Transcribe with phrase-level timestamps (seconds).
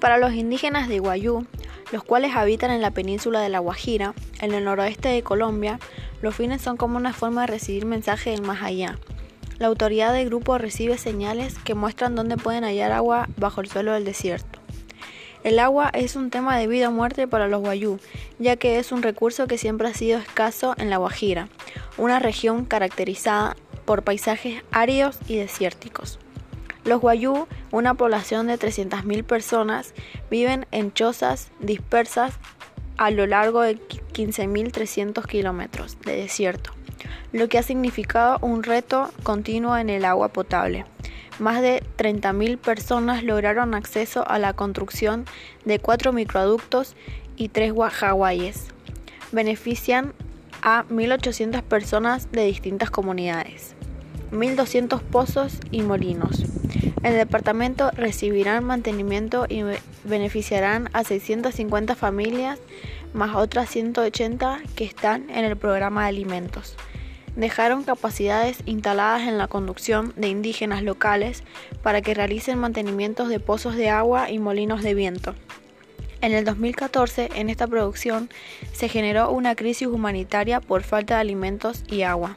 [0.00, 1.44] Para los indígenas de Guayú,
[1.90, 5.80] los cuales habitan en la península de La Guajira, en el noroeste de Colombia,
[6.22, 8.98] los fines son como una forma de recibir mensajes del más allá.
[9.58, 13.92] La autoridad del grupo recibe señales que muestran dónde pueden hallar agua bajo el suelo
[13.92, 14.60] del desierto.
[15.42, 17.98] El agua es un tema de vida o muerte para los guayú,
[18.38, 21.48] ya que es un recurso que siempre ha sido escaso en La Guajira,
[21.96, 26.18] una región caracterizada por paisajes áridos y desérticos.
[26.88, 29.92] Los Guayú, una población de 300.000 personas,
[30.30, 32.32] viven en chozas dispersas
[32.96, 36.72] a lo largo de 15.300 kilómetros de desierto,
[37.30, 40.86] lo que ha significado un reto continuo en el agua potable.
[41.38, 45.26] Más de 30.000 personas lograron acceso a la construcción
[45.66, 46.96] de cuatro microductos
[47.36, 48.68] y tres guajaguayes.
[49.30, 50.14] Benefician
[50.62, 53.76] a 1.800 personas de distintas comunidades.
[54.32, 56.44] 1.200 pozos y molinos.
[57.02, 59.62] El departamento recibirán mantenimiento y
[60.04, 62.58] beneficiarán a 650 familias
[63.12, 66.76] más otras 180 que están en el programa de alimentos.
[67.36, 71.44] Dejaron capacidades instaladas en la conducción de indígenas locales
[71.82, 75.34] para que realicen mantenimientos de pozos de agua y molinos de viento.
[76.20, 78.28] En el 2014, en esta producción,
[78.72, 82.36] se generó una crisis humanitaria por falta de alimentos y agua.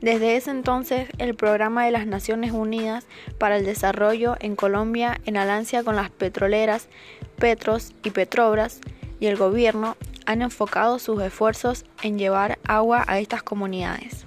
[0.00, 3.06] Desde ese entonces, el Programa de las Naciones Unidas
[3.38, 6.88] para el Desarrollo en Colombia, en alianza con las petroleras
[7.36, 8.80] Petros y Petrobras
[9.20, 14.24] y el gobierno, han enfocado sus esfuerzos en llevar agua a estas comunidades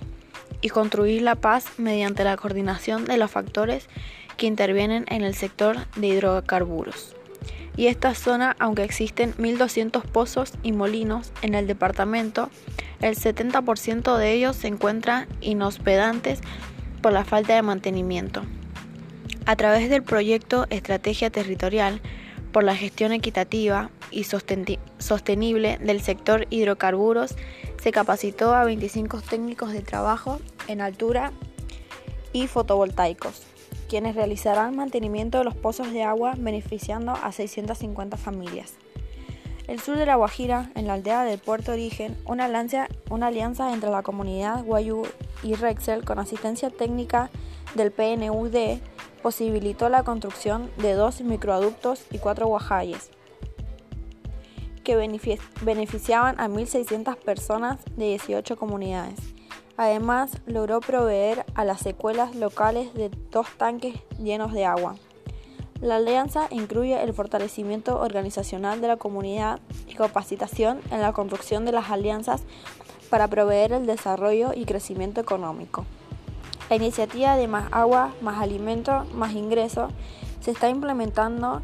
[0.61, 3.87] y construir la paz mediante la coordinación de los factores
[4.37, 7.16] que intervienen en el sector de hidrocarburos.
[7.77, 12.49] Y esta zona, aunque existen 1.200 pozos y molinos en el departamento,
[12.99, 16.41] el 70% de ellos se encuentran inhospedantes
[17.01, 18.41] por la falta de mantenimiento.
[19.45, 22.01] A través del proyecto Estrategia Territorial
[22.51, 27.35] por la Gestión Equitativa y Sostenible del sector hidrocarburos,
[27.81, 31.31] se capacitó a 25 técnicos de trabajo en altura
[32.33, 33.43] y fotovoltaicos,
[33.87, 38.75] quienes realizarán mantenimiento de los pozos de agua beneficiando a 650 familias
[39.67, 43.73] el sur de La Guajira, en la aldea del Puerto Origen, una alianza, una alianza
[43.73, 45.03] entre la comunidad Guayú
[45.43, 47.29] y Rexel con asistencia técnica
[47.75, 48.79] del PNUD
[49.21, 53.11] posibilitó la construcción de dos microaductos y cuatro guajayes
[54.85, 59.19] que beneficiaban a 1.600 personas de 18 comunidades.
[59.77, 64.95] Además, logró proveer a las secuelas locales de dos tanques llenos de agua.
[65.81, 71.71] La alianza incluye el fortalecimiento organizacional de la comunidad y capacitación en la construcción de
[71.71, 72.41] las alianzas
[73.11, 75.85] para proveer el desarrollo y crecimiento económico.
[76.71, 79.89] La iniciativa de Más Agua, Más Alimento, Más Ingreso
[80.41, 81.61] se está implementando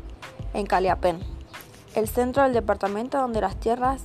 [0.53, 1.19] en Caliapén,
[1.95, 4.03] el centro del departamento donde las tierras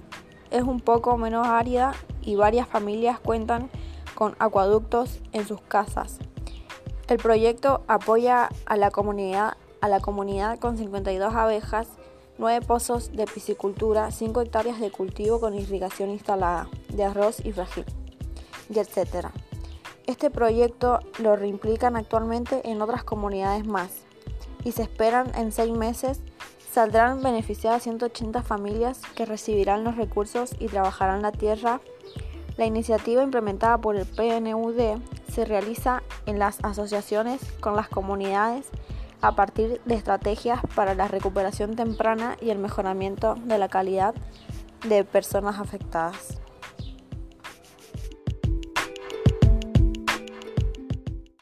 [0.51, 1.93] es un poco menos árida
[2.23, 3.71] y varias familias cuentan
[4.19, 6.19] con acueductos en sus casas.
[7.07, 11.87] El proyecto apoya a la comunidad a la comunidad con 52 abejas,
[12.39, 17.85] 9 pozos de piscicultura, 5 hectáreas de cultivo con irrigación instalada, de arroz y frágil,
[18.69, 19.29] y etc.
[20.09, 24.03] Este proyecto lo reimplican actualmente en otras comunidades más
[24.65, 26.23] y se esperan en 6 meses
[26.73, 31.81] saldrán beneficiadas 180 familias que recibirán los recursos y trabajarán la tierra.
[32.59, 35.01] La iniciativa implementada por el PNUD
[35.33, 38.67] se realiza en las asociaciones con las comunidades
[39.21, 44.13] a partir de estrategias para la recuperación temprana y el mejoramiento de la calidad
[44.89, 46.38] de personas afectadas.